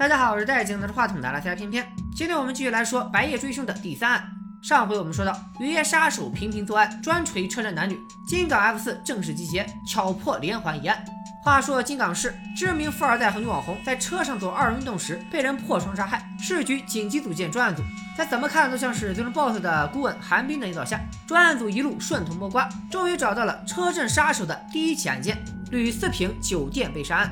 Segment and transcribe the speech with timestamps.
[0.00, 1.86] 大家好，我是戴眼镜拿着话筒的拉塞片片。
[2.16, 4.32] 今天我们继续来说白夜追凶的第三案。
[4.62, 7.98] 上回我们说到，雨夜杀手频频作案，专锤车站男女。
[8.26, 11.04] 金港 F 四正式集结，巧破连环一案。
[11.44, 17.82] 话说金港市知名富二代和女网红在车上做二人运动时被人破窗杀害，市局紧急组建专案组，
[18.16, 25.36] 在怎么看都像是最终 BOSS 的顾问韩冰的引导下，专案组一路顺藤摸瓜，终于找到了车震杀手的第一起案件——
[25.70, 27.30] 吕四平酒店被杀案。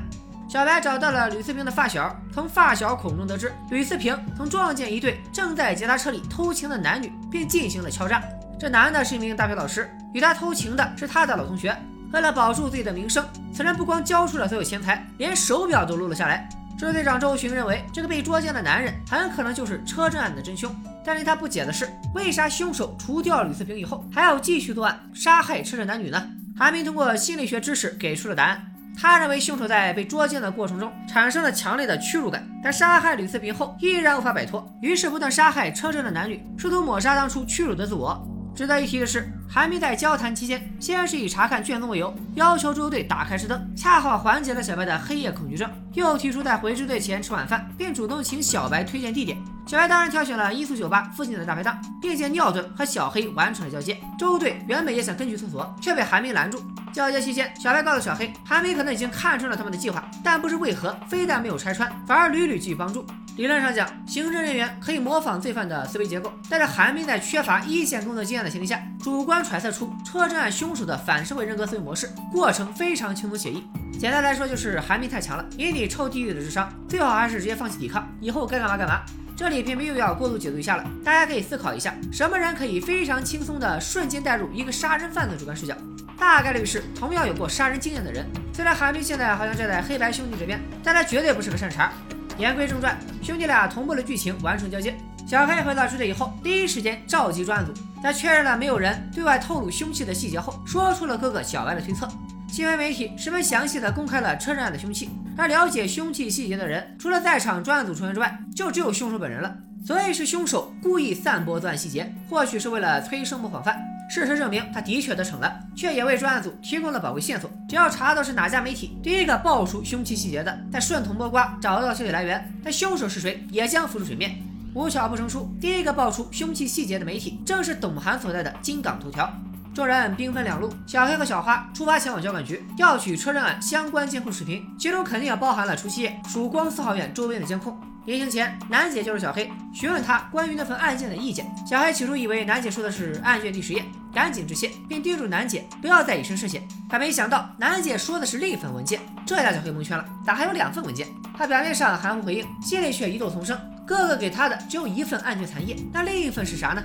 [0.48, 8.22] 小白找到了吕四平的发小，从发小口中得知，吕四平曾撞见一对正在吉他车里偷情的男女，并进行了敲诈。
[8.58, 11.76] 这男的是一名大学老师，与他偷情的是他的老同学。
[12.14, 16.48] 为了保住自己的名声，此人不光交出了所有钱财，连手表都录了下来。
[16.78, 20.74] 支队长周巡认为，这个被捉奸的男人很可能就是车震案的真凶。
[21.04, 26.26] 但令他不解的是，为啥凶手除掉吕四平以后，还要继续作案，杀害车震男女呢？
[26.56, 28.64] 韩明通过心理学知识给出了答案。
[29.00, 38.20] 他认为凶手在被捉奸的过程中产生了强烈的屈辱感，但杀害吕四平后依然无法摆脱，于是不断杀害车站的男女，试图抹杀当初屈辱的自我。
[38.58, 49.38] 值得一提的是，韩冰在交谈期间，先是以查看卷宗为由，要求周队打开车灯，恰好缓解了小白的黑夜恐惧症；又提出在回支队前吃晚饭，并主动请小白推荐地点。
[49.64, 53.96] 小白当然挑选了一速酒吧附近的大排档，并借尿遁和小黑完成了交接。
[54.18, 56.60] 周队原本也想跟去厕所，却被韩冰拦住。
[56.92, 63.06] 交接期间，小白告诉小黑，韩冰可能已经看穿了他们的计划，但不知为何，非但没有拆穿，反而屡屡给予帮助。
[63.38, 73.62] 理论上讲，刑侦人员可以模仿罪犯的思维结构，但是韩冰在缺乏一线工作经验的前提下，主观揣测出车震案凶手的反社会人格思维模式，过程非常轻松写意。
[73.96, 79.02] 简单来说，就是韩冰太强了，以你臭地狱的智商，最好还是直接放弃抵抗，以后该干嘛干嘛。
[79.36, 85.76] 这里偏偏又要过度解读一下了，大家可以思考一下，什么人可以非常轻松的瞬间带入一个杀人犯的主观视角？
[86.18, 88.26] 大概率是同样有过杀人经验的人。
[88.52, 91.92] 虽然韩冰现在好像站在黑白兄弟这边，但他绝对不是个善茬。
[92.38, 94.96] 言归正传，兄弟俩同步的剧情完成交接。
[95.26, 102.08] 小黑回到支队以后，第一时间召集专案组，在确认了没有人对外透露凶器的细节后，说出了哥哥小白的推测。
[102.48, 109.54] 新闻媒体十分详细的公开了车震案的凶器，而了解凶器细节的人，除了在场专案组成员之外，就只有凶手本人了。
[109.84, 113.76] 所以是凶手故意散播作案细节，或许是为了催生模仿犯。
[114.08, 117.50] 事实证明，他的确得逞了，却也为专案组提供了宝贵线索。
[117.68, 124.42] 只要查到是哪家媒体第一个爆出凶器细节的，再顺藤摸瓜找到消息来源，那凶手是谁也将浮出水面。
[124.74, 129.30] 无巧不成书，第一个爆出凶器细节的媒体正是董涵所在的金港头条。
[129.74, 137.78] 众人兵分两路，小黑和小花出发前往交管局调取车震案相关监控视频，其中肯定也包含了除夕夜曙光四号院周边的监控。
[138.08, 141.44] 临行前，楠姐叫住小黑，询问他关于那份案件的意见。
[141.66, 143.84] 小黑起初以为楠姐说的是案卷第十页，
[144.14, 146.66] 赶紧致谢，并叮嘱楠姐不要再以身试险。
[146.90, 151.06] 可没想到，楠姐说的是另一份文件，这下小黑蒙圈了，咋还有两份文件？
[151.36, 153.60] 他表面上含糊回应，心里却疑窦丛生。
[153.86, 156.82] 哥哥给他的只有一份案卷残页，那另一份是啥呢？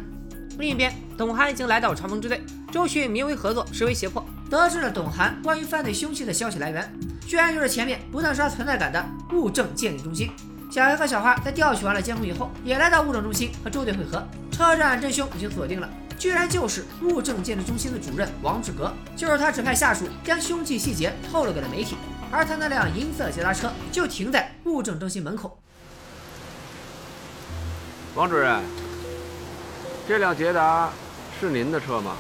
[0.60, 6.94] 另一边，董涵已经来到长风支队，周迅名为合作，实为胁迫，得知了董涵关于犯罪凶器的消息来源，
[7.26, 10.30] 居然就是前面不断刷存在感的物证鉴定中心。
[10.74, 14.28] 小黑和小花在调取完了监控以后，也来到物证中心和周队会合。
[14.52, 21.96] 车站真凶已经锁定了，居然就是物证鉴定中心的主任王志格，就是他指派下属将凶器细节透露给了媒体，
[22.32, 25.60] 而他那辆银色捷达车就停在物证中心门口。
[28.16, 28.60] 王主任，
[30.08, 30.90] 这辆捷达
[31.40, 32.18] 是您的车吗？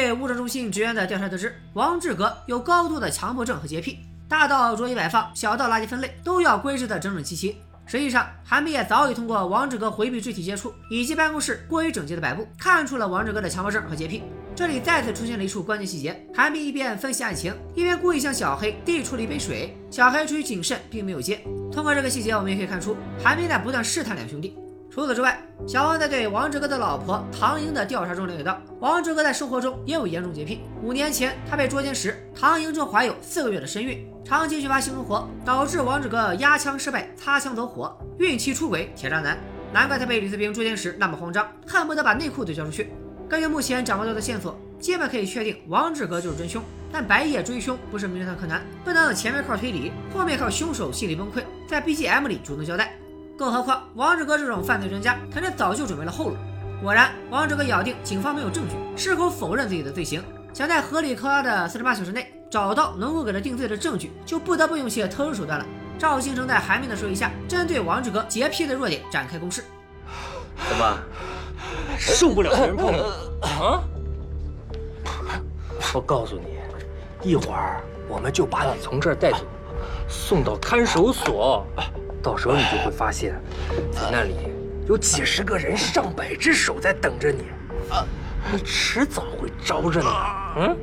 [0.00, 7.60] 对物证中心职员的调查得知，王志格有高度的强迫症和洁癖，大到桌椅摆放，小到垃圾分类，都要规制的整整齐齐。
[7.84, 14.22] 实际上，韩冰也早已通过王志格回避肢体接触以及办公室过于整洁的摆布，看出了王志格的强迫症和洁癖。
[14.56, 21.42] 这里再次出现了一处关键细节：韩冰一边分析案情，一边故意向小黑递出了一杯水，小黑出于谨慎，并没有接。
[21.70, 24.56] 通过这个细节，我们也可以看出，韩冰在不断试探两兄弟。
[24.90, 30.62] 除此之外，小王在对王志哥的老婆唐莹的调查中了解到，王志哥在生活中也有严重洁癖。
[30.82, 39.38] 五年前他被捉奸时，唐莹正怀有四个月的身孕，长期缺乏性生活，导致王志哥压枪失败，擦枪走火，孕期出轨，铁渣男。
[39.72, 42.92] 难怪他被吕四平捉奸时那么慌张，恨不得把内裤都交出去。
[43.28, 46.60] 根据目前掌握到的线索，基本可以确定王志哥就是真凶。
[46.90, 52.96] 但白夜追凶不是名侦探柯南，不能前面靠推理，后面靠凶手心理崩溃，在 BGM 里主动交代。
[53.40, 56.36] 更何况，王志哥这种犯罪专家，肯定早就准备了后路。
[56.82, 60.22] 果然，王志哥咬定警方没有证据，矢口否认自己的罪行。
[60.52, 65.64] 想在合理扣押的四十八小时内找到能够给他定罪的证据，就不得不用些特殊手段了。
[65.98, 69.64] 赵新成在韩冰的授意下，针对王志哥洁癖的弱点展开攻势。
[70.68, 70.98] 怎么
[71.98, 72.98] 受不了别人碰你
[73.40, 73.80] 啊？
[75.94, 76.58] 我告诉你，
[77.26, 79.38] 一会儿我们就把你从这儿带走，
[80.08, 81.66] 送到看守所。
[82.22, 83.34] 到时候你就会发现，
[83.90, 84.34] 在那里
[84.86, 87.44] 有几十个人、上百只手在等着你，
[88.52, 90.06] 你迟早会招着你。
[90.56, 90.76] 嗯。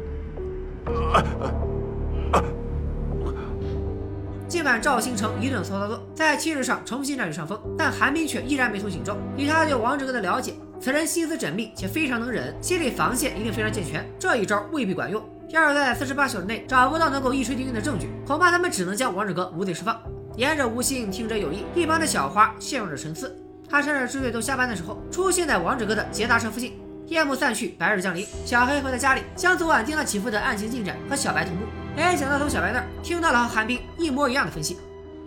[4.47, 9.15] 今晚赵新成一顿骚操作，在气势上重新占据上风，但韩冰却依然眉头紧皱。
[9.35, 14.09] 以他对王志哥的了解，此人心思缜密且非常能忍，心理防线一定非常健全。
[14.17, 15.21] 这一招未必管用。
[15.49, 19.97] 要是在四十八小时内找不到能够一锤定音的证据，恐怕他们只能将王志哥无罪释放。
[20.35, 21.63] 言者无心，听者有意。
[21.73, 23.33] 一旁的小花陷入了沉思。
[23.69, 26.79] 他趁着支队都下班的时候，出现在王志哥的捷达车附近。
[27.07, 31.63] 夜幕散去，白日降临，小黑回到家里，将昨晚定了起伏的案情进展和小白同步。
[31.95, 34.77] 没想到从小白那儿听到了和韩冰一模一样的分析。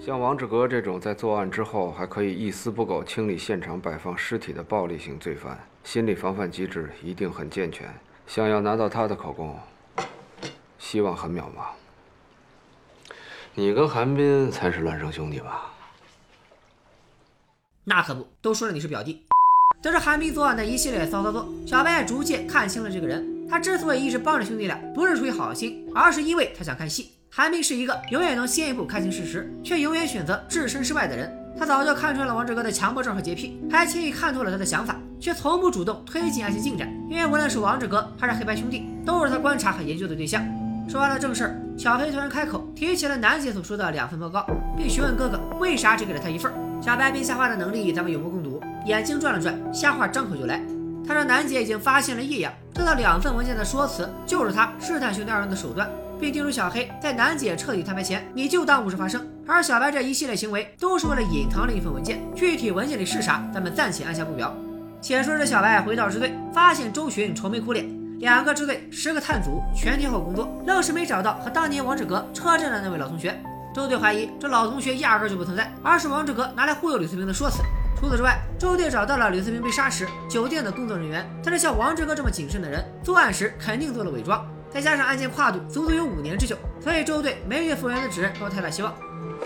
[0.05, 7.89] 像王志哥这种在作案之后还可以一丝不苟清理现场、摆放尸体的暴力型罪犯，心理防范机制一定很健全。
[8.27, 9.59] 想要拿到他的口供，
[10.81, 11.69] 希望很渺茫。
[13.55, 15.71] 你跟韩冰才是孪生兄弟吧？
[17.85, 19.23] 那可不，都说了你是表弟。
[19.83, 23.49] 得知韩冰昨晚的一系列骚操作，小白也逐渐看清了这个人。
[23.49, 27.13] 他之所以一直帮着兄弟俩，不是出于好心，而是因为他想看戏。
[27.31, 31.37] 韩冰是一个永远能先一步看清事实，却永远选择置身事外的人。
[31.59, 36.89] 他早就看穿了王志哥的强迫症和洁癖，还轻易看透了他的想法，却从不主动推进案情进展。
[37.11, 40.45] 因为无论是王志哥还是黑白兄弟，都是他观察和研究的对象。
[40.91, 44.45] 说完了正事儿，小黑突然开口提起了楠姐所说的两份报告，
[44.77, 46.53] 并询问哥哥为啥只给了他一份。
[46.83, 50.61] 小白编瞎话的能力咱们有目共睹，眼睛转了转，瞎话张口就来。
[51.07, 55.89] 他说楠姐已经发现了异样，这套两份文件的说辞就是他试探兄弟二人的手段，
[56.19, 59.25] 并叮嘱小黑在楠姐彻底摊牌前，你就当无事发生。
[59.47, 64.53] 而小白这一系列行为都是为了隐藏另一份文件，具体文件里是啥，咱们暂且按下不表。
[65.01, 68.00] 且说这小白回到支队，发现周巡愁眉苦脸。
[68.21, 73.35] 两个支队，十个探组，全天候工作，愣是没找到和当年王志革车震的那位老同学。
[73.75, 77.63] 周队怀疑这老同学压根就不存在，而是王志革拿来忽悠吕思平的说辞。
[77.99, 84.47] 除此之外，周队找到了吕思平被杀时酒店的工作人员，但是像王志格这么谨慎的人，作案时肯定做了伪装。
[84.71, 88.93] 再加上案件跨度足足有五年之久，所以周队没对服务员的指认抱太大希望。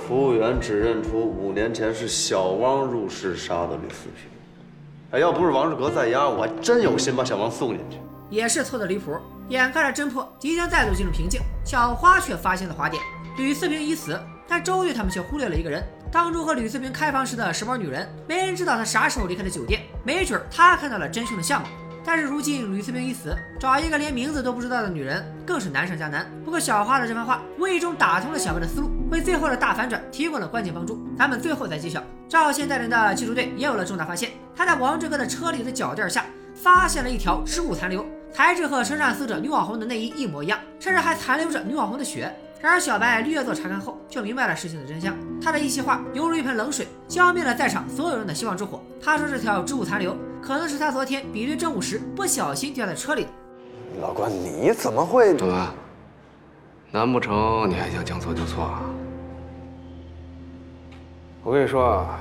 [0.08, 4.28] 服务员指认出五年前是小汪入室杀的吕思平。
[5.12, 7.98] 哎，要不是王志革在押，我还真有心把小汪送进去。
[8.34, 9.16] 也是凑得离谱。
[9.48, 13.02] 眼看着侦破即将再度进入瓶颈，小花却发现了滑点。
[13.36, 18.08] 吕四平已死，但周队他们却忽略了一个人：当初和吕四平开房时的时髦女人。
[18.28, 21.69] 没人知道她啥时候离开的酒店，没准她看到了真凶的相貌。
[22.06, 26.31] 但是如今吕四平已死，找一个连名字都不知道的女人更是难上加难。
[26.44, 30.98] 不过小花的这番话无意中打通了小白的思路，为最后的大反转提供了关键帮助。
[31.16, 32.02] 咱们最后再揭晓。
[32.28, 38.04] 赵倩带领的技术队也有了重大发现，他在王志哥的车里的脚垫下发现了一条织物残留。
[38.34, 42.34] 材质和车上死者女网红的内衣一模一样，甚至还残留着女网红的血。
[42.60, 45.14] 然而小白略作查看后，就明白了事情的真相。
[45.40, 48.82] 他的一席话犹如一盆冷水，浇灭了在场所有人的希望之火。
[49.00, 53.31] 他说这条织物残留可能是他昨天比对证物时不小心掉在车里的。
[54.00, 55.32] 老关，你怎么会？
[55.36, 55.72] 怎么？
[56.90, 58.64] 难不成你还想将错就错？
[58.64, 58.82] 啊
[61.44, 62.19] 我跟你说啊，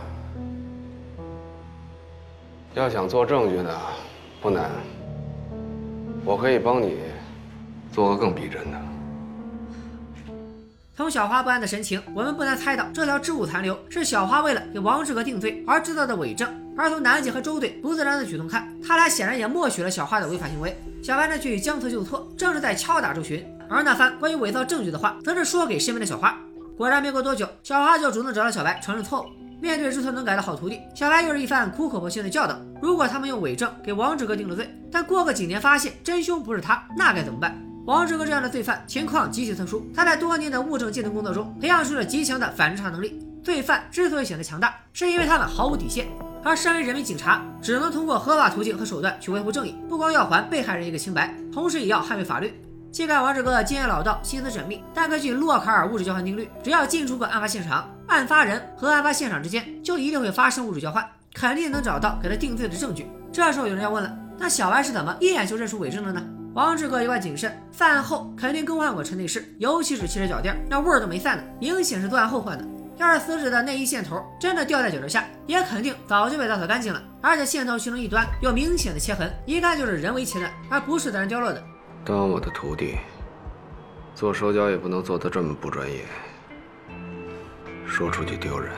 [2.76, 3.76] 要想做证据呢，
[4.42, 4.70] 不难。
[6.26, 7.00] 我可以帮你
[7.92, 8.82] 做个更逼真的。
[10.96, 16.48] 从小花不安的神情，我们不难猜到这条织物残留是小花为了给王志格定罪而制造的伪证。
[16.78, 20.76] 而从南姐和周队不自然的举动看，他俩显然也默许了小花的违法行为。
[21.04, 23.46] 小白那句将错就错，正是在敲打周巡。
[23.70, 26.40] 而那番关于伪造证据的话，则是说给身边的小花。
[26.78, 29.43] 果然，没过多久，小花就主动找到小白承认错误。
[29.64, 32.60] 面对知错能改的好徒弟，小白又是一番苦口婆心的教导。
[32.82, 37.58] 如果他们用伪证给王志哥定了罪，但过个几年发现真凶不是他，那该怎么办？
[37.86, 43.26] 王志哥这样的罪犯情况极其特殊，他在多年的物证鉴定工作中培养出了极强的反侦查能力。
[43.42, 46.10] 罪犯之所以显得强大，是因为他们毫无底线。
[46.44, 52.54] 而身为人民警察，只能通过合法途径和手段去维护正义，不光要还被害人一个清白，同时也要捍卫法律。
[52.92, 63.08] 尽管王志哥经验老道、心思缜密，但根据洛卡尔物质交换定律，只要进出过案发现场，案发人和案发现场之间就一定会发生物质交换，肯定能找到给他定罪的证据。
[63.32, 66.24] 这时候有人要问了，那小白是怎么一眼就认出伪证的呢？
[66.54, 72.64] 王志哥一贯谨慎，饭后肯定更换过陈内饰，尤其是汽车脚垫，那味儿都没散呢，明显是作案后换的。
[72.98, 81.64] 要是死者的内衣线头真的掉在脚垫下，也肯定早就被打扫干净了，而且线头其中一端有明显的切痕，一看就是人为切断，而不是自然掉落的。
[82.06, 83.00] 当我的徒弟，
[84.14, 86.06] 做手脚也不能做得这么不专业，
[87.88, 88.72] 说出去丢人。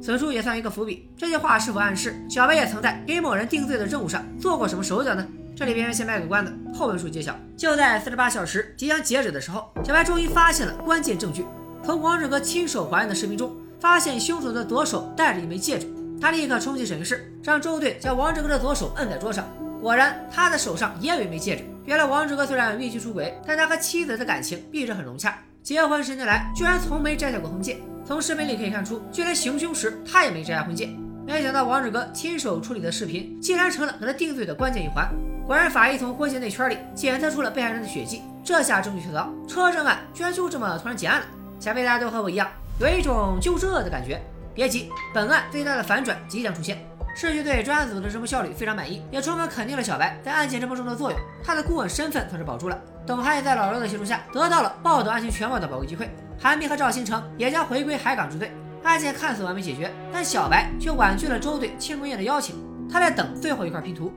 [0.00, 5.26] 此处也算一个伏笔，这句话是否暗示小白也曾在给某人定罪的任务上做过什么手脚呢？
[5.56, 7.34] 这里边先卖个关子，后文书揭晓。
[7.56, 11.44] 就在四十八小时即将截止的时候，小白终于发现了关键证据，
[11.82, 15.90] 从王志哥亲手还原的视频中，发现凶手的左手戴着一枚戒指。
[16.20, 19.46] 他立刻冲进审讯室，让周队将王志哥的左手摁在桌上。
[19.80, 21.64] 果然，他的手上也有一枚戒指。
[21.84, 25.38] 原来，王志哥虽然孕期出轨，但他和妻子的感情一直很融洽。
[25.66, 27.78] 结婚十年来，居然从没摘下过婚戒。
[28.04, 30.88] 从视频里可以看出，就连行凶时他也没摘下婚戒。
[31.26, 35.12] 没想到王志哥亲手处理的视频，竟然成了给他定罪的关键一环。
[35.44, 41.26] 果然，法医从婚戒内圈里检测出了被害人的血迹，这下证据确凿，车震案居然就这么突然结案了。
[41.58, 44.22] 想必大家都和我一样，有一种就这的感觉。
[44.54, 46.78] 别急，本案最大的反转即将出现。
[47.18, 51.18] 市局对专案组的侦破效率非常满意，也充分肯定了小白在案件侦破中的作用。
[51.42, 52.78] 他的顾问身份算是保住了。
[53.06, 56.10] 董汉也在老刘的协助下得到了报道案情全貌的宝贵机会。
[56.38, 58.52] 韩冰和赵新成也将回归海港支队。
[58.82, 62.54] 案件看似完美解决，但小白却婉拒了周队庆功宴的邀请。
[62.86, 64.12] 他在等最后一块拼图。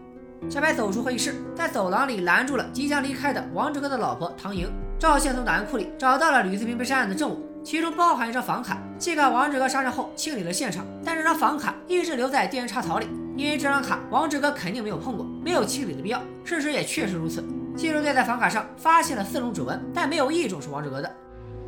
[0.50, 4.70] 小白走出会议室，在走廊里拦住了即将离开的王志哥的老婆唐莹。
[5.00, 7.49] 赵倩从档案库里找到了吕思平被杀案的证物。
[7.64, 16.22] 其中包含一张房卡，尽管王志哥杀人后清理了现场，但这张房卡一直留在电源插槽里，因为这张卡王志哥肯定没有碰过，没有清理的必要。
[16.44, 17.44] 事实也确实如此，
[17.76, 21.16] 技术队在房卡上发现了四种指纹，但没有一种是王志哥的。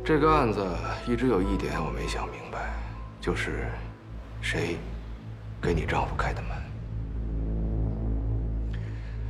[0.04, 0.66] 这个案子
[1.06, 2.72] 一直有一点我没想明白，
[3.20, 3.68] 就是
[4.40, 4.76] 谁
[5.60, 6.50] 给你丈夫开的门？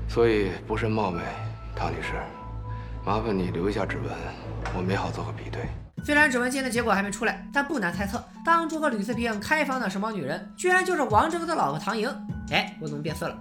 [0.08, 1.20] 所以不甚冒昧，
[1.76, 2.12] 唐女士，
[3.04, 4.10] 麻烦你留一下指纹，
[4.74, 5.62] 我们也好做个比对。
[6.04, 12.08] 虽然指纹鉴定结果还没出来，但不难猜测，当初和吕四平开房的时髦女人，居然就是王志哥的老婆唐莹。
[12.50, 13.38] 哎，我怎么变色了？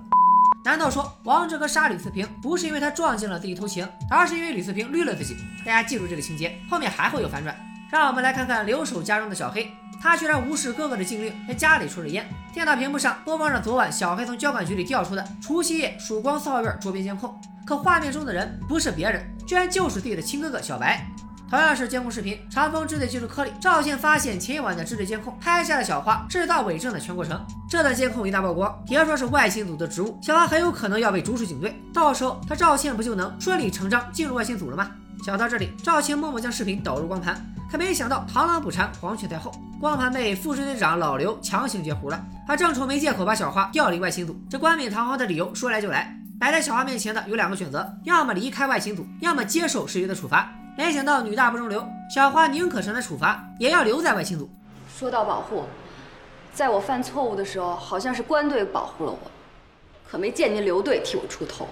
[0.63, 5.35] 难道说王志哥杀吕四平不是因为他撞见了自己偷情，而是因为吕四平绿了自己？
[5.65, 7.55] 大家记住这个情节，后面还会有反转。
[7.89, 12.25] 让我们来看看留守家中的小黑，他居然无视哥哥的禁令，在家里抽着烟。
[12.53, 21.05] 电脑屏幕上播放着昨晚小黑从交管局里调出的除夕夜曙光四号院桌边监控，可画面中的人不是别人，居然就是自己的亲哥哥小白。
[21.51, 27.45] 同样是监控视频，长风支队技术科里，赵倩发现前一晚的支队监控拍下了小花制造伪证的全过程。
[27.69, 31.77] 这段监控一旦曝光，别说是外星组的职务，小花很有可能要被逐出警队。
[31.93, 34.91] 到时候他赵倩不就能顺理成章进入外星组了吗？
[35.25, 42.25] 想到这里，赵倩默默将视频导入光盘，可没想到螳螂捕蝉，黄雀在后，光盘被副支队长老刘强行截胡了。
[42.47, 46.17] 他正愁没借口把小花调离外星组，这冠冕堂皇的理由说来就来。
[46.39, 50.49] 摆在小花面前的有两个选择，要么离开外星组，要么接受市局的处罚。
[50.81, 54.49] 没想到女大不中留，小花宁可承担处罚，也要留在外星组。
[54.97, 55.65] 说到保护，
[56.55, 59.19] 在我犯错误的时候，好像是关队保护了我，
[60.09, 61.67] 可没见您刘队替我出头。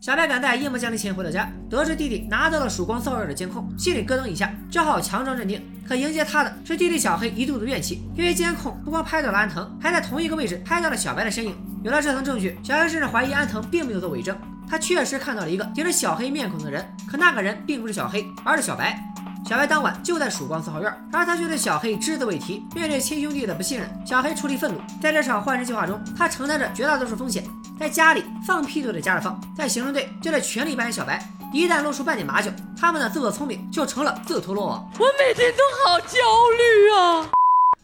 [0.00, 5.68] 小白赶在夜幕降临前回到家，得知弟弟拿到了曙光骚扰的监控，心里咯噔一下，只好强装镇定。
[5.88, 11.56] 可迎接他的是弟弟小黑一肚子怨气，因为监控不光拍到了安藤，还在同一个位置拍到了小白的身影。
[11.82, 14.38] 有了这层证据，小黑甚至怀疑安藤并没有做伪证。
[14.68, 18.98] 他确实看到了一个顶着小黑面孔的人，可那个人并不是小黑，而是小白。
[19.44, 22.64] 小白当晚就在曙光四号院，而他却对小黑只字未提。
[22.74, 24.80] 面对亲兄弟的不信任，小黑出离愤怒。
[25.00, 27.44] 在这场换人计划中，他承担着绝大多数风险。
[27.78, 31.20] 在家里放屁都得夹着放，在行政队就得全力扮演小白。
[31.52, 32.50] 一旦露出半点马脚，
[32.80, 34.88] 他们的自作聪明就成了自投罗网。
[34.98, 36.16] 我每天都好焦
[36.56, 37.41] 虑啊！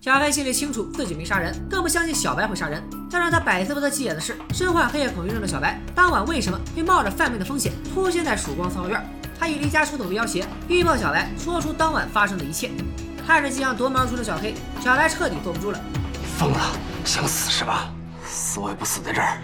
[0.09, 2.83] 小黑心里清楚自己没杀人，更不相信小白会杀人。
[3.11, 8.99] 但让他百思不得其解的是，身患黑夜恐惧症的小白，当晚为什么会冒着犯病的风险出现在曙光三号院？
[9.39, 12.71] 他以离家出走为要挟，逼迫小白说出当晚发生的一切。
[13.27, 15.79] 看着即将夺门而出的小黑，小白彻底坐不住了。
[16.15, 16.59] 你疯了，
[17.05, 17.93] 想死是吧？
[18.27, 19.37] 死我也不死在这儿。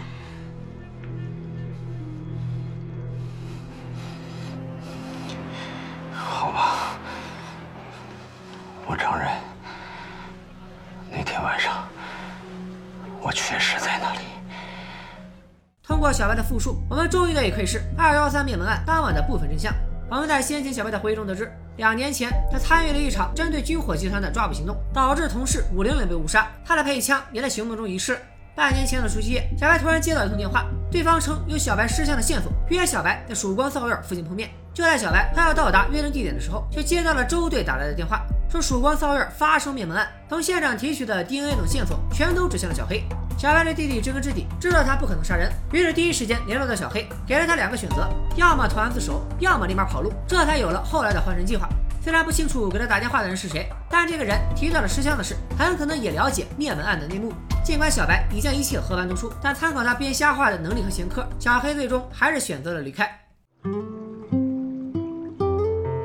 [16.24, 19.70] 小白的复述，我们终于得以窥视二幺三灭门案当晚的部分真相。
[20.10, 28.18] 我们在先前小白的回忆中得知，两年前他参与了一场针对军火集团的抓捕行动，导致同事五零零被误杀，他的配枪也在行动中遗失。
[28.56, 34.48] 半年前的除夕夜，小白突然接到一通电话，对方称有小白失踪的线索，约小白在曙光四号院附近碰面。
[34.72, 38.24] 就在小白快要到达约定地点的时候，却接到了周队打来的电话。
[38.50, 43.02] 说曙光骚院发生灭门案，从现场提取的 DNA 等线索全都指向了小黑。
[43.36, 50.12] 小白的弟弟知根知底，知道他不可能杀人，于是第一时间联络到小黑，给了他两个选择：要么投案自首，要么立马跑路。
[50.26, 51.68] 这才有了后来的换人计划。
[52.00, 57.32] 虽然不清楚给他打电话的人是谁，但这个人提到了持枪的事，很可能也了解灭门案的内幕。
[57.64, 63.10] 尽管小白已将一切和盘托出，但参考他编瞎话的能力和前科，小黑最终还是选择了离开。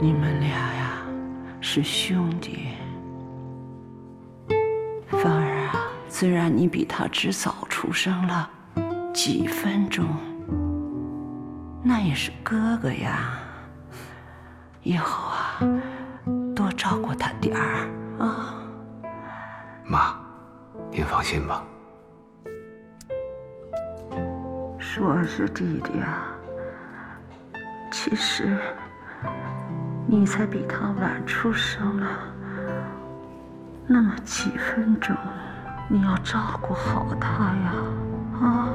[0.01, 0.79] 你们俩呀，
[1.62, 2.70] 是兄弟。
[5.08, 8.50] 芳儿啊，虽然你比他只早出生了
[9.13, 10.06] 几分钟，
[11.84, 13.39] 那也是哥哥呀。
[14.82, 15.60] 以后啊，
[16.56, 17.89] 多照顾他点儿
[18.20, 18.56] 啊。
[19.86, 20.16] 妈，
[20.92, 21.63] 您放心吧。
[24.78, 26.36] 说是弟弟啊，
[27.92, 28.58] 其实
[30.12, 32.08] 你才比他晚出生了
[33.86, 35.16] 那么几分钟，
[35.88, 37.74] 你要照顾好他呀，
[38.42, 38.70] 啊！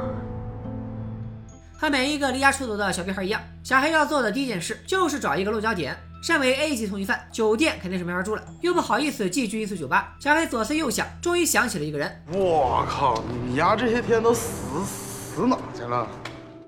[1.77, 5.97] 和每一个离家出走的小屁孩一样，小黑要做的第一件事就是找一个落脚点。
[6.23, 10.15] 身为 A 级通缉犯，酒店肯定是没法住了，又不好意思寄居一次酒吧。
[10.21, 12.11] 小黑左思右想，终于想起了一个人。
[12.29, 16.07] 我靠，你丫这些天都死死哪去了？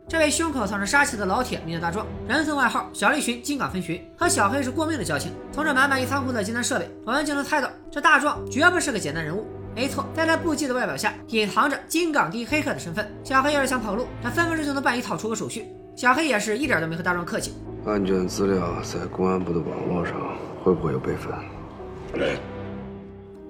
[0.08, 5.32] 这位胸口藏着杀气的老铁名叫大壮，人送外号小栗旬、金港分巡，和小黑是过命的交情。
[5.50, 9.44] 从这满满一仓库的金丹设备，我们就能猜到，这大壮绝不是个简单人物。
[9.74, 13.12] 没错，在他不羁的外表下，隐藏着金港第一黑客的身份。
[13.24, 15.66] 小黑要是想跑路，他分分钟就能办一套出国手续。
[15.96, 17.52] 小黑也是一点都没和大壮客气。
[17.84, 20.14] 案卷资料在公安部的网络上
[20.62, 21.34] 会不会有备份？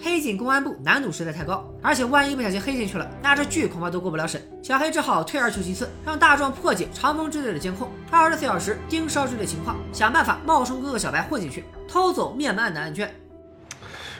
[0.00, 4.40] 黑进公安部难度实在太高，而且万一不小心黑进去了，那这剧恐怕都过不了审。
[4.62, 13.12] 小黑只好退而求其次，让大壮破解长风支队的监控，二十四小时盯梢支队情况，想办法冒充哥哥小白混进去，偷走灭门案的案卷。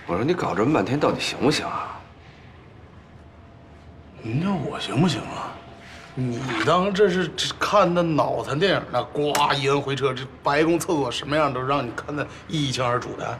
[0.07, 2.01] 我说你搞这么半天到底行不行啊？
[4.23, 5.53] 那我行不行啊？
[6.15, 7.31] 你当这是
[7.61, 9.05] 看的脑残电影呢？
[9.13, 13.39] 呱，一摁回车，这白宫厕所什么样都让你看得一清二楚的。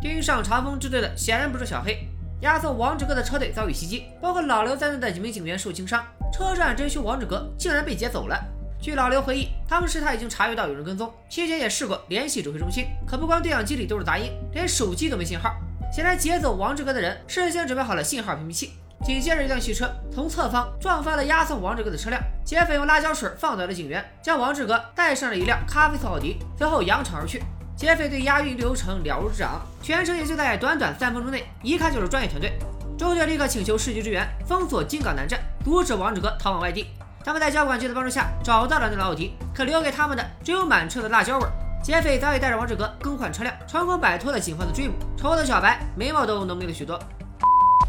[0.00, 2.08] 盯上长风支队的显然不是小黑，
[2.40, 6.02] 押送王志哥的车队遭遇袭击，包括老刘在内的几名警员受轻伤，
[6.32, 8.42] 车站侦凶王志哥竟然被劫走了。
[8.80, 15.54] 据老刘回忆，当时他已经察觉到有人跟踪，期间也试过联系指挥中心，可不光对讲机里都是杂音，连手机都没信号。
[15.92, 18.72] 显然劫走王志哥的人事先准备好了信号屏蔽器。
[19.04, 27.42] 紧接着，一辆汽车从侧方撞翻了押送王志哥的车辆，劫匪用辣椒水放倒了警员，将王志哥带上了一辆咖啡色奥迪，随后扬长而去。
[27.80, 32.52] 劫匪对押运流程了如指掌，全程也就在短短三分钟内，一看就是专业团队。
[32.98, 36.88] 周队立刻请求市局支援，封锁金港南站，阻止王志哥逃往外地。
[37.24, 41.46] 他们在交管局的帮助下找到了那辆奥迪，可留给他们的只有满车的辣椒味。
[41.82, 44.94] 劫匪早已带着王志哥更换车辆，成功摆脱了警方的追捕。
[45.16, 47.00] 丑的小白眉毛都浓密了许多。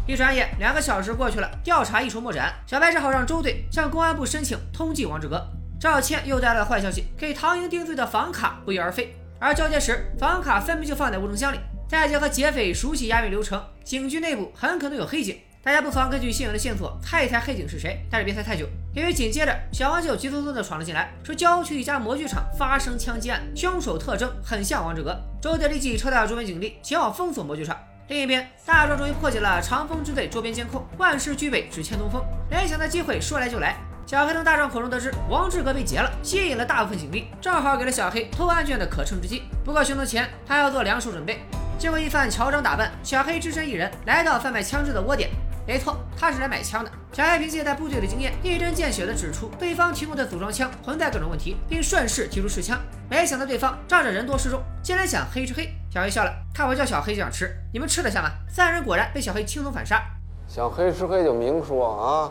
[0.06, 2.50] 一转眼，两个小时过去了，调查一筹莫展。
[2.66, 5.46] 小白只好让周队向公安部申请通缉王志哥。
[5.78, 9.14] 赵倩又带来了坏消息，给唐英定罪的房卡不翼而飞。
[9.44, 11.58] 而交接时，房卡分明就放在物证箱里。
[11.88, 15.36] 再结合劫匪熟悉押运流程，警局内部很可能有黑警。
[15.64, 25.20] 大家不妨根据现有的线索猜一猜黑警是谁，但是别猜太久，因为紧接着小王就急匆匆地闯了进来，说郊区一家模具厂发生枪击案，凶手特征很像王志哥。
[25.42, 27.76] 周队立即抽调周边警力前往封锁模具厂。
[28.06, 32.22] 另一边，大壮终于破解了长风支队周边监控，万事俱备，只欠东风。
[32.48, 33.76] 联想的机会说来就来，
[34.12, 39.44] 小黑从大壮口中得知王志哥被劫了，吸引了大部分警力，正好给了小黑偷案卷的可乘之机。
[39.64, 41.40] 不过行动前，他要做两手准备。
[41.78, 45.30] 经过一番乔装打扮，小黑只身一人来到贩卖枪支的窝点。
[45.66, 46.92] 没错，他是来买枪的。
[47.10, 52.78] 小黑凭借在部队的经验，一针见血地指出对方提供的组装枪存在各种问题，并顺势提出试枪。
[53.08, 55.70] 没想到对方仗着人多势众，竟然想黑吃黑。
[55.90, 58.28] 小黑笑了，看我叫小黑就想吃，你们吃得下吗？
[58.46, 60.02] 三人果然被小黑轻松反杀。
[60.46, 62.28] 想黑吃黑就明说啊，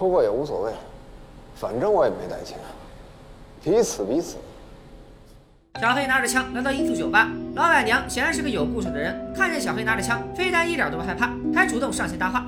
[0.00, 0.72] 不过也无所谓，
[1.54, 2.56] 反正我也没带钱，
[3.62, 4.38] 彼此彼此。
[5.78, 12.46] 小黑拿着枪来到音速酒吧，老板娘显然是个有故事的人，看见小黑拿着枪，非但一点都不害怕，还主动上前搭话。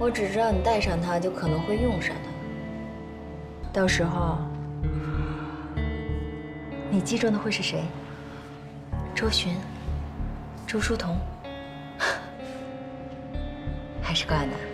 [0.00, 4.36] 我只知道你带上它就可能会用上它，到时候
[6.90, 7.84] 你击中的会是谁？
[9.14, 9.54] 周巡、
[10.66, 11.16] 周书童，
[14.02, 14.69] 还是高安南？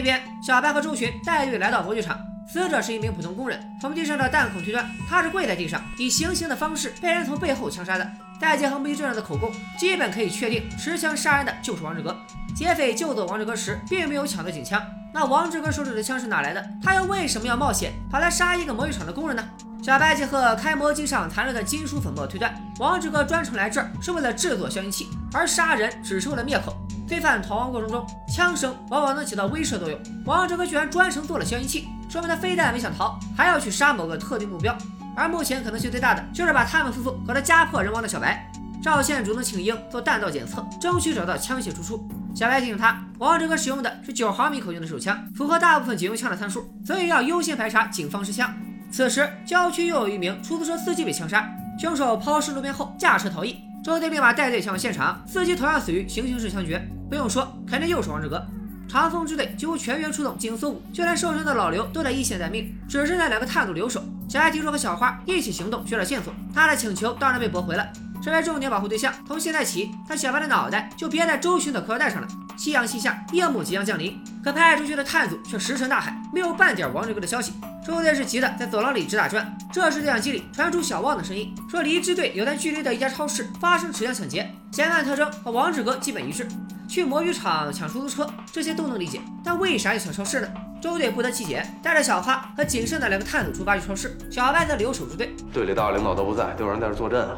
[0.00, 2.18] 这边，小白和周巡带队来到模具厂。
[2.50, 8.10] 死者是一名普通工人，从地上的弹孔推断，他是跪在地上，以行刑的方式被人从背后枪杀的。
[8.40, 12.16] 再结合目击证人的口供，基本可以确定持枪杀人的就是王志哥。
[12.56, 14.82] 劫匪救走王志哥时，并没有抢到警枪，
[15.12, 16.66] 那王志哥手里的枪是哪来的？
[16.82, 19.46] 他又为什么要冒险跑来杀一个模具厂的工人呢？
[19.82, 26.74] 小白结合开模机上残留的金属粉末推断，王志哥专程来这儿是为了制作消音器，而杀人只是为了灭口。
[27.10, 29.98] 罪犯逃亡过程中，枪声往往能起到威慑作用。
[30.24, 31.88] 王志哥居然专程做了消音器。
[32.08, 34.78] 说明他非但没想逃，还要去杀某个特定目标，
[35.16, 38.48] 而目前可能性最大的就是把他们夫妇搞得家破人亡的小白。
[38.80, 42.08] 赵县主动请缨做弹道检测，争取找到枪械出处。
[42.32, 48.54] 小白提醒他，王志哥使用的是九毫米口径的手枪，符合大部分警用枪的参数，所以要优先排查警方持枪。
[48.92, 51.44] 此时，郊区又有一名出租车司机被枪杀，
[51.76, 53.56] 凶手抛尸路边后驾车逃逸。
[53.82, 56.86] 周队立马带队前往现场，司机同样死于行刑式枪决。
[57.08, 58.46] 不用说，肯定又是王志哥。
[58.86, 64.02] 长风支队几乎全员出动警搜五，就连受伤的老刘都在一线待命，只剩下两个探路留守。
[64.28, 67.88] 小艾提出和小花一起行动，寻找线索，他的请求当然被驳回了。
[68.22, 72.28] 身为重点保护对象，从现在起，他小白的脑袋就别在周巡的裤腰带上了。
[72.58, 77.52] 夕阳西下，夜幕即将降临，可派出去的探组却石沉大海，没有半点王志哥的消息。
[77.84, 79.56] 周队是急得在走廊里直打转。
[79.72, 86.46] 这时，对讲机里传出小旺的声音，说离支队有段距离的一家超市发生持枪抢劫，嫌犯特征和王志哥基本一致。
[86.88, 90.48] 去魔芋厂抢出租车，这些都能理解，但为啥要抢超市呢？
[90.82, 95.34] 周队不得其解，带着小花和仅剩的两个探子出发去超市，小白则留守支队。
[95.52, 97.36] 队里大领导都不在，都有人在这坐镇啊。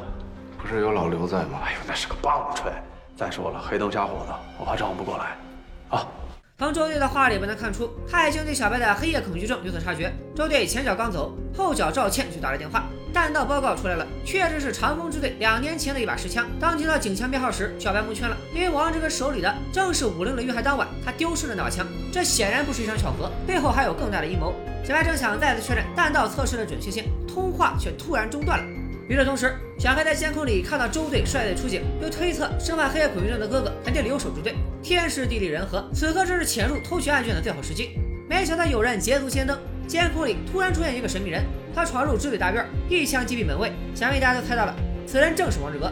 [0.58, 1.58] 不是有老刘在吗？
[1.64, 2.72] 哎呦，那是个棒槌。
[3.16, 5.36] 再说了，黑灯瞎火的，我怕照顾不过来。
[5.90, 6.06] 啊！
[6.62, 10.12] 从周队的话里不难看出，他已经对小白的黑夜恐惧症有所察觉。
[10.32, 12.84] 周队前脚刚走，后脚赵倩就打来电话。
[13.12, 16.46] 弹道报告出来了，确实是长风支队两年前的一把实枪。
[16.60, 21.84] 当提到警枪编号时，小白蒙圈了，因为王志哥手里的正是五零的遇害当晚他丢失的那把枪。
[22.12, 24.54] 这显然不是一场巧合，背后还有更大的阴谋。
[24.84, 28.64] 小白正想再次确认弹道测试的准确性，通话却突然中断了。
[29.08, 34.54] 与此同时，小黑在监控里看到周队率队出警，又推测身患黑夜恐惧症的哥哥肯定留守支队。
[34.82, 37.90] 天时地利人和，此刻正是潜入偷取案卷的最好时机。
[38.28, 41.44] 没想到有人捷足先登，监控里突然出现一个神秘人。
[41.74, 43.72] 他闯入支队大院，一枪击毙门卫。
[43.94, 44.74] 想必大家都猜到了，
[45.06, 45.90] 此人正是王志哥。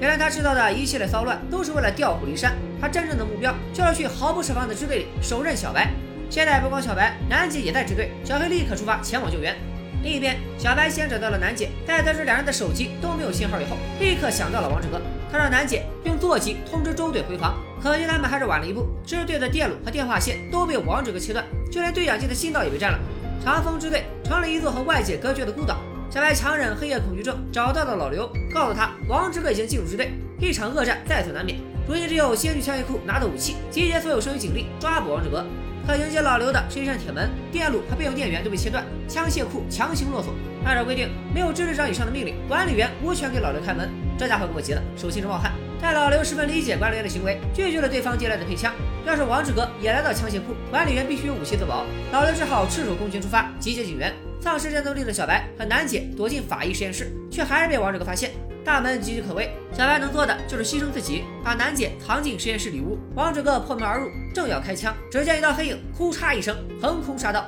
[0.00, 5.90] 原来他制造的一系列骚乱都是为了调虎离山，他真正的目标就是去毫不设防的支队里手刃小白。
[6.30, 9.56] 现在不光小白，南极也在支队，小黑立刻出发前往救援。
[10.02, 15.00] 另一边，小白先找到了南姐，在得知两人的手机都没有信号以后，立刻想到了王志哥。
[15.30, 22.98] 他让南姐用座机通知周队回防，可惜他们还是晚了一步，支队的电路和电话线都被王志哥切断，就连对讲机的信道也被占了。
[23.44, 25.78] 长风支队成了一座和外界隔绝的孤岛。
[26.10, 31.58] 小白强忍黑夜恐惧症，找到了老刘，告诉他王志哥已经进入支队，一场恶战在所难免。
[31.86, 35.44] 如今只有先去枪械库拿到武器，集结所有剩余警力，抓捕王志哥。
[35.88, 40.34] 可迎接老刘的是一扇铁门，电路和备用电源都被切断，枪械库强行落锁。
[40.62, 43.88] 按照规定，没有支队长以上的命令，管理员无权给老刘开门。
[44.18, 45.50] 这家伙给我急了，手心直冒汗。
[45.80, 48.70] 但老刘十分理解管理员的行为，拒绝了对方借来的配枪。
[49.06, 51.86] 要是王志哥也来到枪械库，管理员必须有武器自保。
[52.12, 54.12] 老刘只好赤手空拳出发，集结警员。
[54.42, 58.32] 丧失战斗力的小白和楠姐躲进法医实验室，却还是被王志哥发现。
[58.68, 62.98] 大门岌岌可危，小白能做的就是牺牲自己，把楠姐藏进实验室里屋。
[63.14, 67.46] 王志哥破门而入，正要开枪，只见一道黑影，呼嚓一声横空杀到。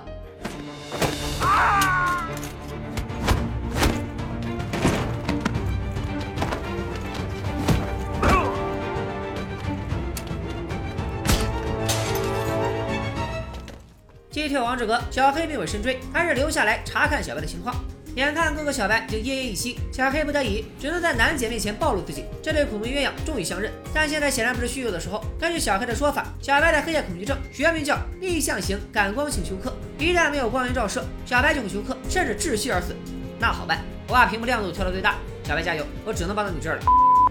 [14.30, 17.76] 击退王志哥，小黑并未深追，还是留下来查看小白的情况。
[18.16, 22.24] 眼看哥哥小白就奄奄一息，小黑不得已只能在楠姐面前暴露自己。
[22.42, 25.24] 这对苦命鸳鸯终于相认，但现在显然不是虚有的时候。
[25.38, 32.96] 根据小黑的说法，小白的黑夜恐惧症学名叫逆向型感光性休克，一旦没有光源照射，小白就会休克，甚至窒息而死。
[33.38, 36.82] 那好办，我把屏幕亮度调到最大，小白加油，我只能帮到你这儿了。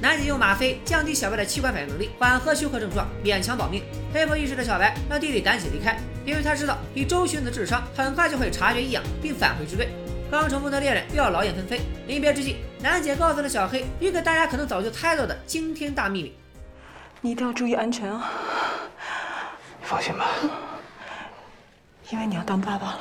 [0.01, 3.83] 楠姐用吗啡降低小白的器官反应能力，缓和休克症状，勉强保命。
[4.13, 5.99] 恢复意识的小白让弟弟赶紧离开。
[6.25, 9.89] 因为他知道以周迅的智商，很快就会察觉异样，并返回支队。
[10.31, 16.33] 刚重逢的恋人又要劳燕分飞，临别之际，楠姐告诉了小黑一个大家可能早就猜到的惊天大秘密：
[17.21, 18.29] 你一定要注意安全啊！
[19.81, 20.27] 放心吧，
[22.11, 22.99] 因为你要当爸爸了。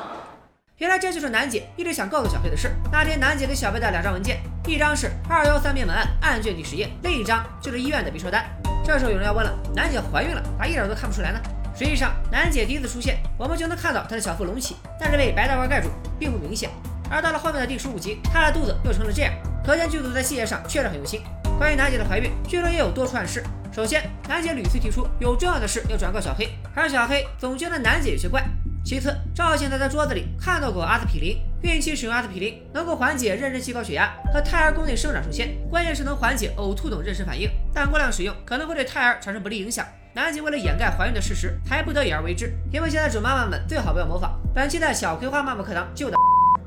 [0.79, 2.71] 原来这就是楠姐一直想告诉小黑的事。
[2.91, 8.49] 那天楠姐给小白的两张文件，一张是二幺三灭门案案卷第十页，另一张就是医院的 B 车单。
[8.83, 11.39] 这时候有人要问了：楠姐怀孕了，咋一点都看不出来呢？
[11.77, 16.71] 实际上，楠姐第一次出现，我们就能看到她的小腹隆起，但是被白大褂盖住，并不明显。
[17.11, 19.33] 而到了后面的第十五集，她的肚子又成了这样，
[19.65, 21.23] 可见剧组在细节上确实很用心。
[21.59, 23.43] 关于楠姐的怀孕，剧中也有多处暗示。
[23.73, 28.45] 首先，楠姐屡次提出有重要的事要转告小黑，而小黑总觉得楠姐有些怪。
[28.85, 39.85] 其次，赵现在在桌子里看到过阿司匹林，孕期使用阿司匹林能够缓解妊娠期高血压和胎儿宫内生长受限，关键是能缓解呕吐等妊娠反应，但过量使用可能会对胎儿产生不利影响。
[40.15, 42.53] 南姐为了掩盖怀孕的事实，还不得已而为之。
[42.73, 44.41] 因为现在准妈妈们最好不要模仿。
[44.55, 46.17] 本期的小葵花妈妈课堂就到。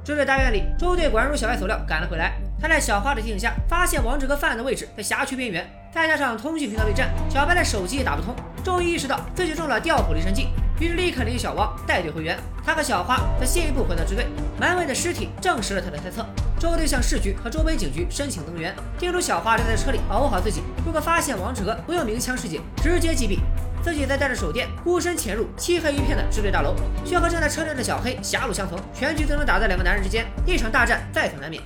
[0.03, 2.33] 支队大院里，周队果然如小白所料赶了回来。
[2.59, 8.35] 他在小花的提醒下，发现王志哥犯案的位置在辖区边缘，再加上通讯频道被占，小白的手机也打不通。
[8.63, 10.47] 终于意识到自己中了调虎离山计。
[10.79, 12.35] 于是立刻联系小汪带队回援。
[12.65, 14.25] 他和小花则先一步回到支队，
[14.59, 16.25] 门卫的尸体证实了他的猜测。
[16.59, 20.63] 周队向市局和周边警局申请增援，叮嘱小花留在车里保护好自己。
[20.83, 23.37] 如果发现王志哥不用鸣枪示警，直接击毙。
[23.83, 31.61] 自己在带着手电，孤身潜入漆黑一片的支队大楼，却和正在车站的小黑狭路相逢，全局最终打在两个男人之间，一场大战在所难免。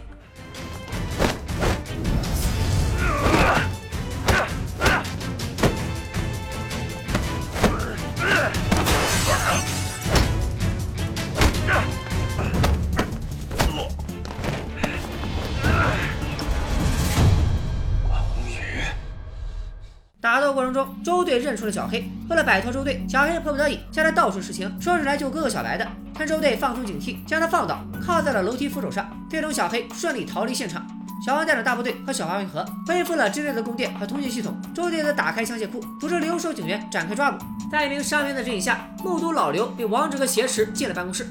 [20.35, 22.11] 打斗过程中，周队认出了小黑。
[22.29, 25.87] 为了摆脱周队，小黑迫不得已向他道出实情，说是来救哥哥小白的。
[26.13, 29.09] 但周队放松警惕，将他放倒，靠在了楼梯扶手上。
[29.29, 30.85] 最终，小黑顺利逃离现场。
[31.25, 34.53] 小王带着大部队和小花汇合，恢复了支队的供电和通讯系统。
[34.73, 37.41] 周队则打开枪械库，组织留守警员展开抓捕。
[37.71, 41.25] 在一名伤员的指引下，目睹老刘被王志哥挟持进了办公室。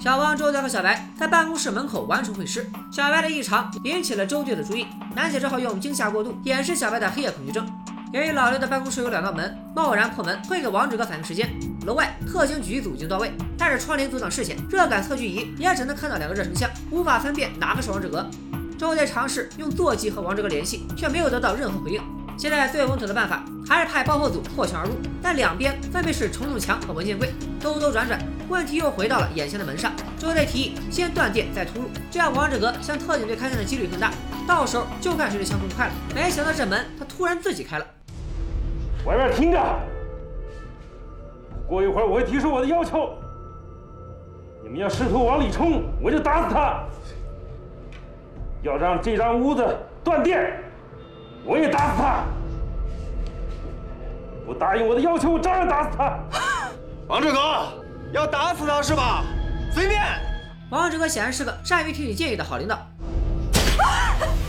[0.00, 2.68] 小王、周队和小白在办公室门口完成会师。
[2.90, 7.64] 小白的异常引起了周队的注意，楠姐只好用惊吓过度掩饰小白的黑夜恐惧症。
[8.10, 11.46] 由于老刘的办公室有两道门，贸然破门会给王志哥反应时间。
[11.84, 18.26] 楼外特警狙击组已经到位，带着窗帘阻挡视线，热感测距仪也只能看到两个热成像，无法分辨哪个是王志哥。
[18.78, 22.00] 周队尝试用座机和王志哥联系，却没有得到任何回应。
[22.38, 28.18] 现在最稳妥的办法还是派爆破组破墙而入，但两边分别是承重墙和文件柜，兜兜转转，
[28.48, 29.92] 问题又回到了眼前的门上。
[30.18, 34.10] 周队提议先断电再突入，这样王志哥向特警队开枪的几率更大，
[34.46, 35.92] 到时候就看谁的枪更快了。
[36.14, 37.84] 没想到这门他突然自己开了。
[39.08, 39.58] 外面听着，
[41.66, 43.16] 过一会儿我会提出我的要求。
[44.62, 46.84] 你们要试图往里冲，我就打死他；
[48.60, 49.66] 要让这张屋子
[50.04, 50.62] 断电，
[51.42, 52.24] 我也打死他。
[54.44, 56.18] 不答应我的要求，我照样打死他。
[57.06, 57.38] 王志哥，
[58.12, 59.24] 要打死他是吧？
[59.72, 60.02] 随便。
[60.70, 62.76] 王志哥显然是个善于听取建议的好领导。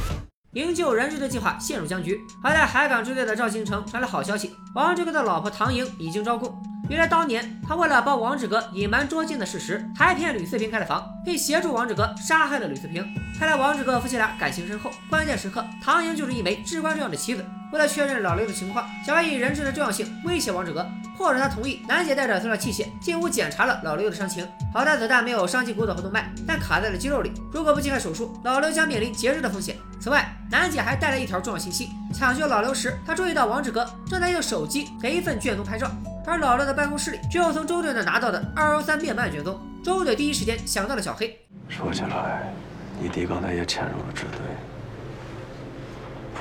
[0.53, 2.19] 营救人质的计划陷入僵局。
[2.43, 6.59] 而在海港支队的赵新成传来好消息，王志哥的老婆唐莹已经招供。
[6.89, 13.05] 原来当年他为了帮王志哥隐瞒捉奸的事实，还骗吕四平开了房，并协助王志哥杀害了吕四平。
[13.37, 17.45] 看来王志哥夫妻俩感情深厚，关键时刻唐莹就是一枚至关重要的棋子。
[17.71, 20.83] 为了确认老刘的情况，小白以人质的重要性威胁王志哥，
[21.15, 21.81] 迫使他同意。
[21.87, 27.31] 楠姐带着塑料器械进屋检查了老刘的伤情，好在子弹没有伤及骨头和动脉，但卡在了肌肉里。
[27.51, 29.77] 如果不尽快手术，老刘将面临截肢的风险。
[30.01, 35.91] 此外，楠姐还带来一条重要信息：抢救老刘时，她注意到王志哥正在用手机给一份卷宗拍照，
[36.25, 39.59] 而老刘的办公室里只有从周队那拿到的二幺三面办卷宗。
[39.83, 41.39] 周队第一时间想到了小黑。
[41.67, 42.51] 说起来，
[42.99, 44.39] 你弟刚才也潜入了支队。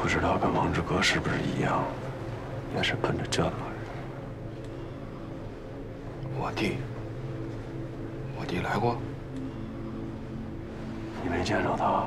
[0.01, 1.85] 不知道跟王志哥是不是一样，
[2.77, 3.59] 也是奔着这个来的。
[6.39, 6.77] 我弟，
[8.39, 8.97] 我弟来过。
[11.23, 12.07] 你没见着他？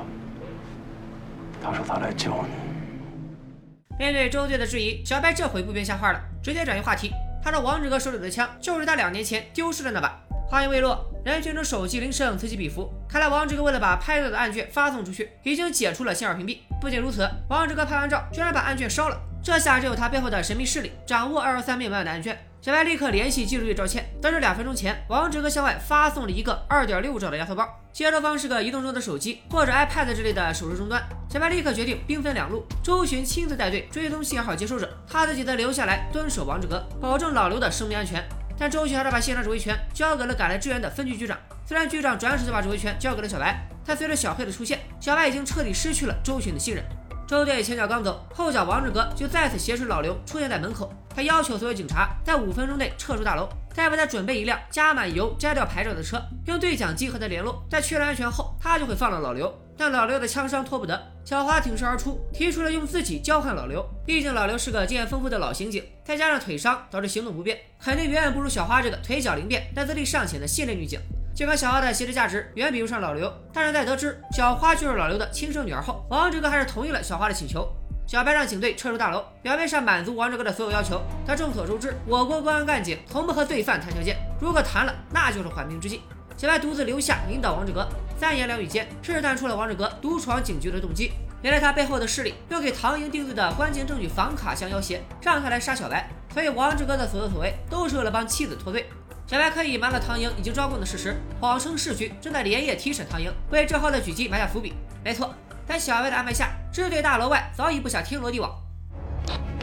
[1.62, 3.96] 他说他来救你。
[3.98, 7.12] 面对周队的质疑，小白这回不编瞎话了，直接转移话题。
[7.44, 10.18] 他说王志哥手里的枪就是他两年前丢失的那把。
[10.48, 12.92] 话音未落，人群中手机铃声此起彼伏。
[13.08, 16.58] 看来王志哥为了把拍到的案卷发送出去，已经解除了信号屏蔽。
[16.80, 19.16] 不仅如此，王志哥拍完照居然把案卷烧了。
[19.40, 22.36] 这下只有他背后的神秘势力掌握二幺三面板的案卷。
[22.60, 31.02] 小白立刻联系技术队赵倩，得知两分钟前王志哥向外发送了一个二点六兆的压缩包，接收方是个移动中的手机或者 iPad 之类的手势终端。
[31.28, 38.24] 小白立刻决定兵分两路，周巡亲自带队追踪信号接收者，他自己则留下来蹲守王志哥，保证老刘的生命安全。
[38.62, 41.36] 但周巡还是把现场指挥权交给了赶来支援的分局局长。
[41.66, 46.84] 虽然局长转手就把指挥权交给了小白，但随着小黑的出现，小白已经彻底失去了周巡的信任。
[47.26, 50.94] 周队前脚刚走，后脚王志哥就再次挟持老刘出现在门口。
[51.12, 57.66] 他要求所有警察在五分钟内撤出大楼，再为他准备一辆加满油、摘掉牌照的车，用对讲机和他联络。
[57.68, 59.52] 在确认安全后，他就会放了老刘。
[59.76, 63.84] 但老刘的枪伤拖不得，小花挺身而出，提出了用自己交换老刘。
[64.04, 71.00] 毕竟老刘是个经验丰富的老刑警，再加上腿伤导致行动不便，肯定远远不如小花这个腿脚灵便但资历尚浅的现代女警。
[71.34, 77.66] 尽管小花的鞋值价值远比不上老刘，但是在得知小花就是老刘的亲生女儿后，王志哥还是同意了小花的请求。
[78.06, 81.00] 小白让警队撤出大楼，表面上满足王志哥的所有要求。
[81.24, 86.02] 但众所周知，我国公安干警从不和罪犯谈条件，如果谈了，那就是缓兵之计。
[86.42, 91.12] 小白独自留下引导王志哥，三言两语间试探出了王志哥独闯警局的动机。
[91.40, 96.10] 原来他背后的势力用给唐莹定罪的关键证据房卡相要挟，让他来杀小白。
[96.34, 98.90] 所以王志哥的所作所为都是为了帮妻子脱罪。
[99.24, 104.74] 小白刻意隐瞒了唐莹已经招供的事实，谎称市局正在连夜提审唐莹，为之后的狙击埋下伏笔。
[105.04, 105.32] 没错，
[105.64, 108.50] 在小白的安排下，支队大楼外早已布下天罗地网。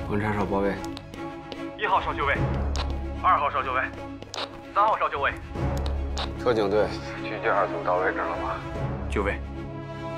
[0.08, 0.74] 观察哨包围，
[1.78, 2.38] 一号哨就位，
[3.22, 3.82] 二号哨就位。
[4.74, 5.34] 三号哨就位。
[6.42, 6.88] 特警队，
[7.22, 8.56] 狙击二组到位置了吗？
[9.12, 9.40] 就位，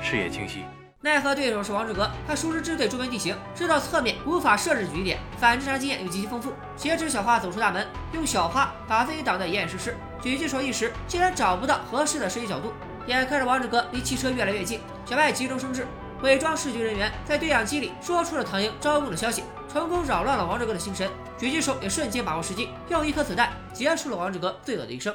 [0.03, 0.63] 视野清晰。
[1.01, 6.53] 奈何对手是王志格，他熟知支队周边地形，知道侧面无法设置狙击点，反侦查经验又极其丰富。
[6.77, 9.97] 挟持小花走出大门，用小花把自己挡得严严实实。
[10.21, 12.71] 狙击手一时竟然找不到合适的射击角度。
[13.07, 15.87] 眼看着王志格离汽车越来越近，小白急中生智，
[16.21, 21.09] 伪装市局人员在对讲机里说出了唐英招供的消息，成功扰乱了王志格的心神。
[21.39, 25.11] 狙击手也瞬间把握时机，用一颗子弹结束了王志格罪恶的一生。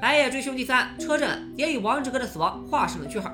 [0.00, 3.30] 白夜追凶第三车震也以王志哥的死亡画上了句号。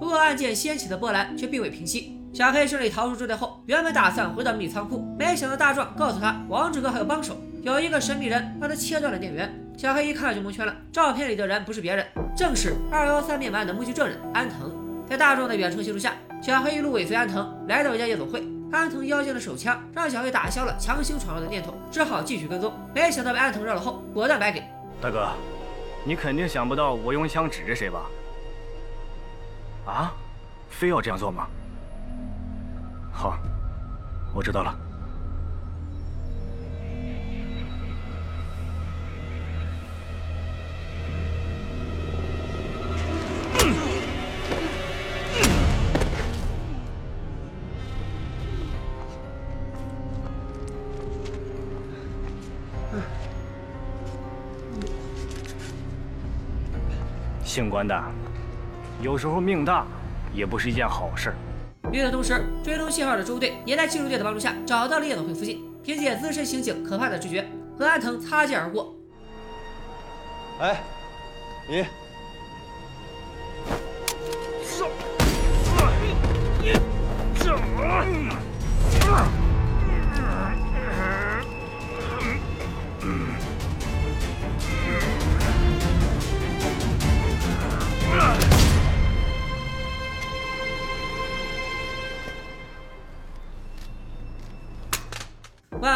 [0.00, 2.18] 不过案件掀起的波澜却并未平息。
[2.32, 9.54] 小黑顺利逃出支队后，原本打算回到秘密仓库，没想到大壮告诉他，王志哥还有帮手，有一个神秘人帮他切断了电源。
[9.76, 14.72] 小黑一看就蒙圈了，照片里的人不是别人，正是二幺三灭门案的目击证人安藤。
[15.08, 18.42] 在大壮的远程协助下，小黑一路尾随安藤来到一家夜总会。
[18.72, 22.72] 安藤腰间的手枪让小黑打消了强行闯入的念头，只好继续跟踪。
[22.94, 24.62] 没想到被安藤绕了后，果断白给。
[25.02, 25.28] 大哥，
[26.04, 28.02] 你肯定想不到我用枪指着谁吧？
[29.84, 30.12] 啊？
[30.70, 31.48] 非要这样做吗？
[33.12, 33.36] 好，
[34.32, 34.72] 我知道了。
[57.62, 57.96] 姓关的，
[59.00, 59.86] 有时候命大
[60.34, 61.32] 也不是一件好事。
[61.92, 67.48] 与此同时，追踪信号的周队也在技术队的帮助下找到了夜总会附近，凭借资深刑警可怕的直觉，
[67.78, 68.96] 和安藤擦肩而过。
[70.58, 70.82] 哎，
[71.70, 71.86] 你。
[77.78, 78.06] 万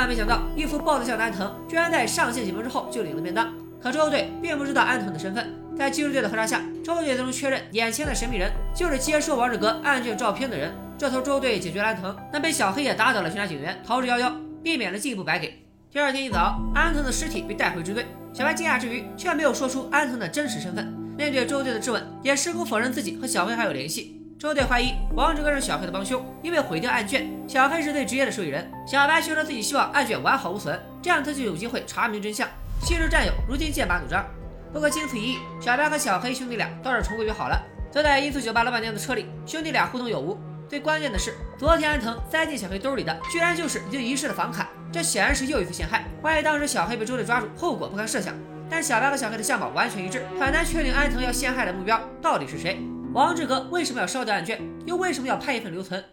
[0.07, 3.53] 没想到，一副豹子相的安藤居然在上线几分钟之后就领了便当。
[3.83, 10.73] 可周队并不知道安藤的身份，在技术队的核查下，周队最终确认眼前的神秘人就是接收王志格案卷照片的人。
[10.99, 15.63] 这头周队解决了安藤，但被小黑也打倒了巡查警员，逃之夭夭，避免了进一步白给。
[15.91, 20.87] 第二天一早，安藤的尸体被带回支队，小白惊讶之余却没有说出安藤的真实身份。
[21.17, 24.21] 面对周队的质问，也矢口否认自己和小黑还有联系。
[24.39, 28.71] 周队怀疑王志格是小黑的帮凶，因为毁掉案卷，小黑是最职业的受益人。
[28.87, 32.47] 小白却说自己希望案卷完好无损，这样他就有机会查明真相。
[32.83, 34.23] 昔日战友如今剑拔弩张。
[34.75, 37.59] 不过经此一役，小白和小黑兄弟俩倒是重归于好了。
[37.91, 40.39] 坐在音速酒吧老板娘的车里，兄弟俩互动有无。
[40.69, 46.05] 最关键的是，昨天安藤塞进小黑兜里的，居然就是已经遗失的房卡，这显然是又一次陷害。
[46.21, 48.35] 万一当时小黑被周队抓住，后果不堪设想。
[48.69, 52.79] 但小白和小黑的相貌完全一致，很难确定安藤要陷害的目标到底是谁。
[53.17, 54.61] 王志格为什么要烧掉案卷？
[54.85, 56.05] 又为什么要拍一份留存？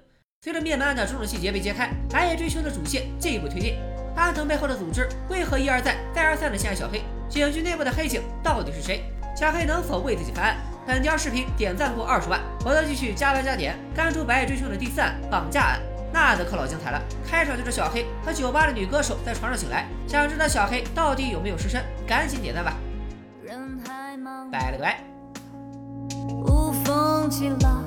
[0.41, 3.75] 随着灭门案的种种细节被揭开，白夜追凶的主线进一步推进。
[4.15, 7.01] 安藤背后的组织为何一而再、再而三的陷害小黑？
[7.27, 9.03] 警局内部的黑警到底是谁？
[9.35, 10.55] 小黑能否为自己翻案？
[10.87, 15.81] 本条视频点赞过二十万，我将继续加班加点干出白夜追凶的第四案绑架案，
[16.13, 17.01] 那则可老精彩了。
[17.29, 21.83] 开场就是小黑和酒吧的女歌手在床上醒来，想知道小黑到底有没有失身？
[22.07, 22.77] 赶紧点赞吧！
[24.49, 25.03] 拜了个拜。
[27.33, 27.83] 起了，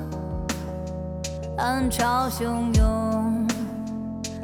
[1.57, 3.47] 暗潮汹涌，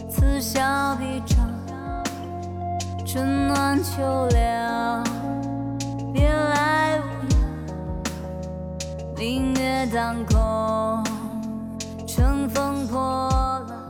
[0.10, 1.46] 此消彼长，
[3.06, 5.04] 春暖秋凉，
[6.14, 7.38] 别来无恙，
[9.18, 11.04] 明月当空，
[12.08, 13.30] 乘风破
[13.68, 13.83] 浪。